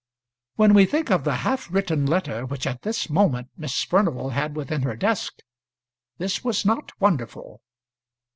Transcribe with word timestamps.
When 0.55 0.73
we 0.73 0.87
think 0.87 1.11
of 1.11 1.25
the 1.25 1.35
half 1.45 1.71
written 1.71 2.07
letter 2.07 2.43
which 2.43 2.65
at 2.65 2.81
this 2.81 3.07
moment 3.07 3.49
Miss 3.55 3.83
Furnival 3.83 4.31
had 4.31 4.55
within 4.55 4.81
her 4.81 4.95
desk, 4.95 5.35
this 6.17 6.43
was 6.43 6.65
not 6.65 6.91
wonderful. 6.99 7.61